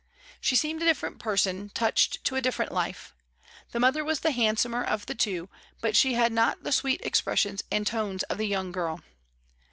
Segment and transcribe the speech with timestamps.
[0.39, 3.13] She seemed a different person touched to a different life.
[3.71, 5.47] The mother was the handsomer of the two,
[5.79, 9.01] but she had not the sweet expressions and tones of the young girl.